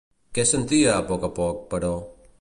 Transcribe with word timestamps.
Què 0.37 0.45
sentia 0.51 0.95
a 0.95 1.05
poc 1.13 1.29
a 1.31 1.33
poc, 1.41 1.63
però? 1.75 1.97